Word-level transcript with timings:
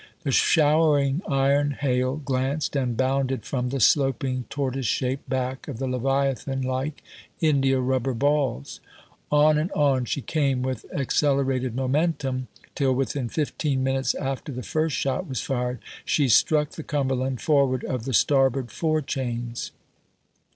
The 0.23 0.31
showering 0.31 1.21
iron 1.29 1.77
hail 1.79 2.15
glanced 2.15 2.75
and 2.75 2.97
bounded 2.97 3.45
from 3.45 3.69
the 3.69 3.79
sloping, 3.79 4.45
tortoise 4.49 4.87
shaped 4.87 5.29
back 5.29 5.67
of 5.67 5.77
the 5.77 5.85
leviathan 5.85 6.63
like 6.63 7.03
india 7.39 7.79
rubber 7.79 8.15
ball 8.15 8.61
s. 8.61 8.79
On 9.31 9.59
and 9.59 9.71
on 9.73 10.05
she 10.05 10.21
came 10.23 10.63
with 10.63 10.91
accelerated 10.91 11.75
momentum, 11.75 12.47
till 12.73 12.95
within 12.95 13.29
fifteen 13.29 13.83
minutes 13.83 14.15
after 14.15 14.51
the 14.51 14.63
first 14.63 14.95
shot 14.97 15.27
was 15.27 15.41
fired 15.41 15.77
she 16.03 16.27
struck 16.27 16.71
the 16.71 16.81
Cumberland 16.81 17.39
forward 17.39 17.83
of 17.83 18.05
the 18.05 18.13
starboard 18.15 18.71
fore 18.71 19.03
chains. 19.03 19.69